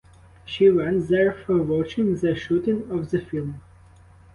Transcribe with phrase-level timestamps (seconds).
[0.45, 3.61] She went their for watching the shooting of the film.